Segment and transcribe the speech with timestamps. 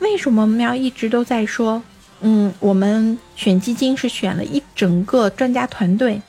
[0.00, 1.82] 为什么我们要一直都在说，
[2.20, 6.20] 嗯，我们选基金是选了一整个专家团队？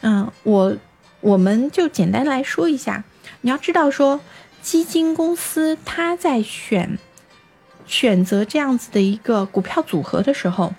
[0.00, 0.76] 嗯，我
[1.20, 3.04] 我们就简单来说一下，
[3.40, 4.20] 你要知道说，
[4.62, 6.98] 基金公司它在选
[7.86, 10.74] 选择这样子的一个股票组合的时候，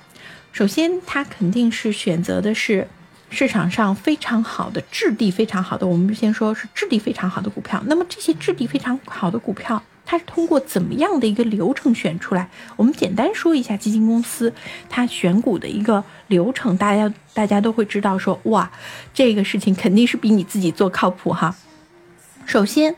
[0.51, 2.87] 首先它肯定是选择的是。
[3.31, 7.79] 市场上非常好的质地非常好的，我们先说是质地非常好的股票。
[7.85, 12.49] 那么这些质地非常好的股票，它是通过怎么样的一个流程选出来？
[12.77, 14.51] 我们简单说一下基金公司
[14.89, 18.71] 它选股的一个流程，大家大家都会知道说，哇，
[19.13, 21.55] 这个事情肯定是比你自己做靠谱哈。
[22.47, 22.95] 首先。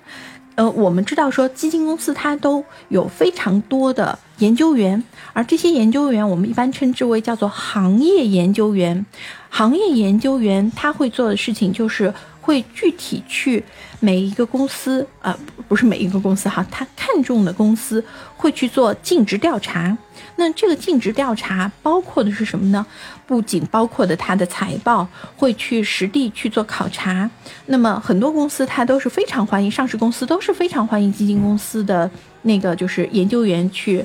[0.55, 5.01] 呃，我们知道说基金公司它都有非常多的研究员，
[5.31, 9.05] 而这些研究员我们一般称之为叫做行业研究员。
[9.53, 13.63] 行业研究员他会做的事情就是会具体去
[13.99, 15.37] 每一个公司，呃，
[15.67, 18.03] 不是每一个公司哈，他看中的公司
[18.35, 19.95] 会去做尽职调查。
[20.37, 22.83] 那这个尽职调查包括的是什么呢？
[23.27, 27.29] 不仅包括的他的财报，会去实地去做考察。
[27.67, 32.09] 那么很多公司它都是非常欢迎，上市公司都是非常欢迎基金公司的
[32.43, 34.03] 那个就是研究员去，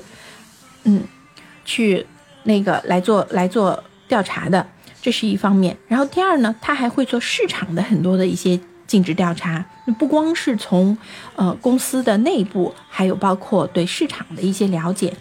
[0.82, 1.02] 嗯，
[1.64, 2.04] 去
[2.42, 4.66] 那个来做来做调查的，
[5.06, 5.76] 这是一方面。
[5.86, 9.64] 然后第二呢，他还会做市场的很多的一些尽职调查，
[10.00, 10.98] 不光是从
[11.36, 15.14] 呃公司的内部，还有包括对市场的一些了解，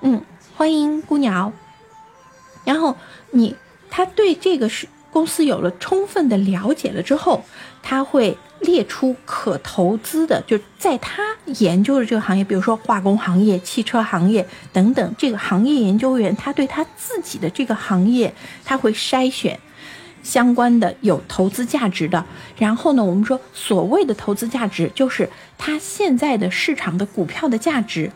[0.00, 0.20] 嗯。
[0.56, 1.52] 欢迎姑娘。
[2.64, 2.96] 然后
[3.30, 3.54] 你
[3.88, 7.44] 他对这个是公司有了充分的了解了之后，
[7.80, 18.32] 他会列出可投资的，就在他研究的这个行业，比如说化工行业、汽车行业等等，这个行业研究员他对他自己的这个行业，
[18.64, 19.58] 他会筛选
[20.22, 22.24] 相关的有投资价值的。
[22.58, 28.10] 然后呢，我们说所谓的投资价值，就是他现在的市场的股票的价值，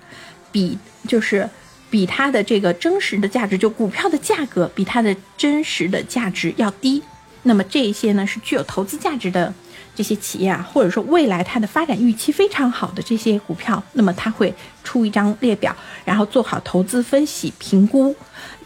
[0.51, 1.49] 比就是。
[1.93, 7.03] 比它的这个真实的价值，就股票的价格比它的真实的价值要低，
[7.45, 9.53] 那么这一些呢是具有投资价值的
[9.95, 18.15] 这些企业啊，或者说未来它的发展预期非常好的这些股票，那么它会出一张列表，然后做好投资分析评估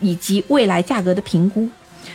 [0.00, 1.68] 以及未来价格的评估。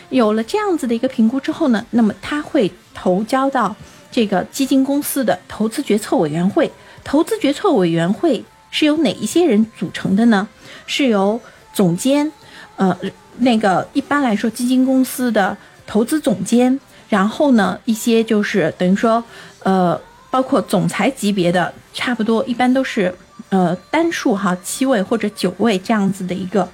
[0.09, 3.75] 有了这样子的一个评估之后呢，那么它会投交到
[4.11, 6.71] 这个基金公司的投资决策委员会。
[7.03, 10.47] 投资决策委员会是由哪一些人组成的呢？
[10.85, 11.39] 是由
[11.73, 12.31] 总监，
[12.75, 12.95] 呃，
[13.37, 15.57] 那个一般来说基金公司的
[15.91, 16.79] 投资总监，
[17.09, 19.21] 然后呢一些就是等于说，
[19.63, 23.13] 呃，包括总裁级别的，差不多一般都是
[23.49, 26.65] 呃单数哈七位或者九位这样子的一个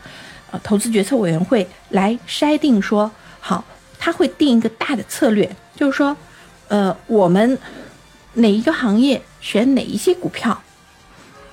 [0.52, 3.66] 呃投资决策委员会来筛定说好，
[3.98, 6.16] 他会定一个大的策略，就是说，
[6.68, 7.58] 呃，我们
[8.34, 10.62] 哪一个行业选哪一些股票。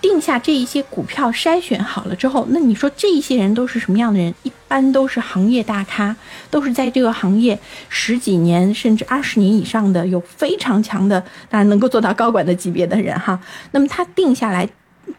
[0.04, 4.34] 定下这一些股票筛选好了之后，那你说这一些人都是什么样的人？
[4.42, 6.14] 一般都是行业大咖，
[6.50, 13.40] 都是在这个行业十几年甚至二十年以上的，有非常强的，当然能够做到高管的级别的人哈。
[13.70, 14.68] 那么他定下来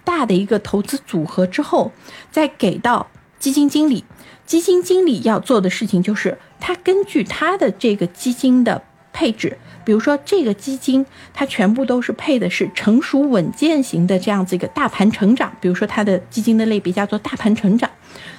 [0.03, 1.91] 大的一个投资组合之后，
[2.29, 3.07] 再给到
[3.39, 4.05] 基金经理，
[4.45, 9.57] 基金经理要做的事情就是他根据他的这个基金的配置。
[9.85, 15.55] 比如说，这个基金它全部都是配的是成熟稳健型的这样子一个大盘成长。
[15.61, 17.89] 比如说，它的基金的类别叫做大盘成长，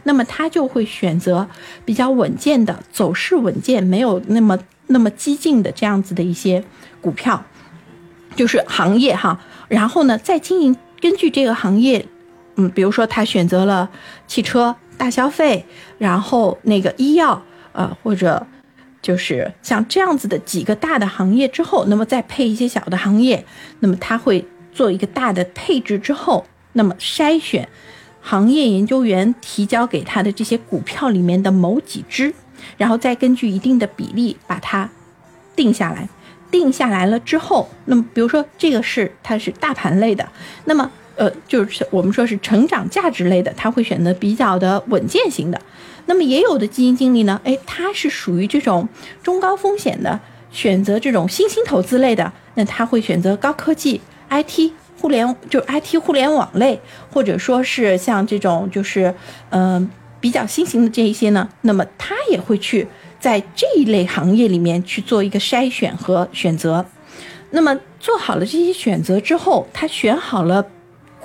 [0.02, 1.48] 那么它就会选择
[1.84, 4.58] 比较稳健的、走势稳健、没有那么
[4.88, 6.62] 那么激进的这样子的一些
[7.00, 7.44] 股票，
[8.34, 9.40] 就是行业哈。
[9.68, 12.04] 然后呢，再经营根据这个行业，
[12.56, 13.88] 嗯，比如说他选择了
[14.26, 15.64] 汽车、大消费，
[15.98, 17.40] 然后那个医药，
[17.72, 18.44] 呃，或者。
[19.06, 23.44] 就是像这样子的几个大的行业之后，那么再配一些小的行业，
[23.78, 27.68] 那么他会做一个大的配置之后，那么筛选
[28.20, 32.34] 行业研究员提交给他的这些股票里面的某几只，
[32.76, 34.90] 然后再根据一定的比例把它
[35.54, 36.08] 定下来。
[36.50, 40.28] 定下来了之后，那么比如说这个是它是大盘类的，
[40.64, 45.60] 那么呃就是我们说是成长价值类的，他会选择比较的稳健型的。
[46.06, 48.88] 那么也有的基金经理呢，哎，他是属于这种
[49.22, 50.20] 中高风险的，
[50.52, 54.00] 选择这种新兴投资类的，那他会选择高科技、
[54.30, 54.70] IT、
[55.00, 56.80] 互联，就 IT 互联网类，
[57.12, 59.12] 或者说是像这种就是
[59.50, 59.90] 嗯
[60.20, 62.86] 比较新型的这一些呢，那么他也会去
[63.18, 66.86] 在这一类行业里面去做一个筛选和选择。
[67.50, 70.64] 那么做好了这些选择之后，他选好了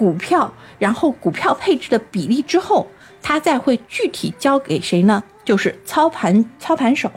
[0.01, 2.87] 股票，然后股票配置的比例之后。
[3.23, 5.23] 他再会具体交给谁呢？
[5.45, 7.11] 就是操盘操盘手，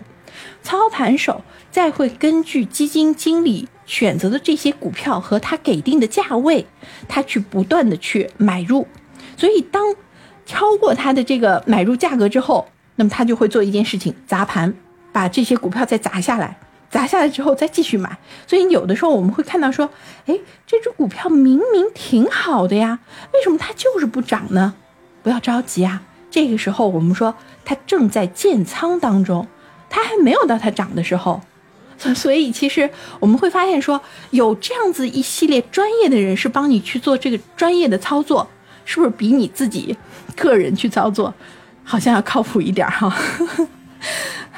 [0.62, 1.40] 操盘手
[1.70, 6.66] 再会根据基金经理选择的这些股票和他给定的价位，
[7.08, 8.86] 他去不断的去买入。
[9.38, 9.82] 所以当
[10.44, 14.75] 超过他的这个买入价格之后，那么他就会做一件事情，砸盘，
[15.10, 16.58] 把这些股票再砸下来，
[16.94, 18.17] 砸下来之后再继续买。
[18.46, 19.91] 所以有的时候我们会看到说，
[20.26, 23.00] 哎，这只股票明明挺好的呀，
[23.32, 24.75] 为什么它就是不涨呢？
[25.20, 29.49] 不要着急啊，这个时候我们说它正在建仓当中，
[29.91, 31.41] 它还没有到它涨的时候。
[32.14, 32.88] 所以其实
[33.19, 34.00] 我们会发现说，
[34.31, 38.49] 有这样子一系列专业的人士帮你去做这个专业的操作，
[38.85, 39.96] 是不是比你自己
[40.37, 41.35] 个人去操作
[41.82, 43.12] 好像要靠谱一点哈？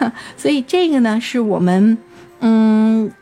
[0.36, 1.96] 所以这个呢，是我们
[2.40, 3.12] 嗯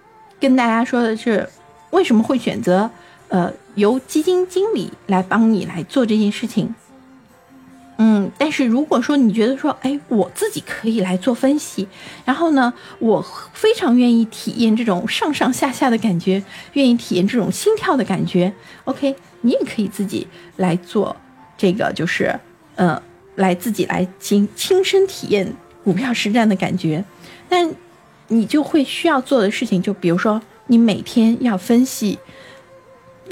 [0.40, 1.48] 跟大家说的是，
[1.90, 2.90] 为什么会选择
[3.28, 6.74] 呃由基金经理来帮你来做这件事情。
[7.96, 11.86] 嗯，但是如果说你觉得说，哎，我自己可以来做分析，
[12.24, 18.52] 然后呢，我非常愿意体验这种上上下下的感觉，愿意体验这种心跳的感觉
[18.82, 20.26] ，OK，你也可以自己
[20.56, 21.14] 来做
[21.56, 22.36] 这个，就是，
[22.74, 23.00] 呃，
[23.36, 27.04] 来自己来亲亲身体验股票实战的感觉。
[27.48, 27.70] 但
[28.28, 32.18] 你就会需要做的事情，就比如说，你每天要分析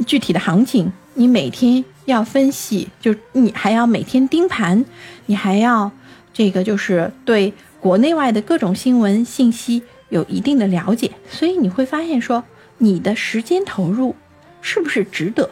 [0.06, 1.84] 具体的行情，你每天。
[2.04, 4.84] 要分析，就你还要每天盯盘，
[5.26, 5.92] 你还要
[6.34, 12.42] 这个就是对国内外的各种新闻信息有一定的了解，所以你会发现说
[12.78, 14.16] 你的时间投入
[14.60, 15.48] 是不是值得？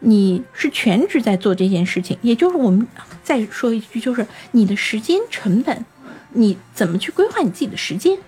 [0.00, 2.84] 你是全职在做这件事情，也就是我们
[3.22, 5.84] 再说一句，就是你的时间成本，
[6.32, 8.18] 你怎么去规划你自己的时间？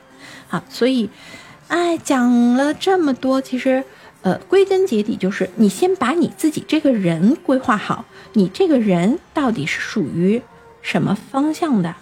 [0.49, 1.11] 好，所以，
[1.69, 3.85] 哎，讲了这么多，其实。
[4.23, 10.43] 呃，归根结底就是你先把你自己这个人规划好，你这个人到底是属于
[10.83, 11.95] 什么方向的？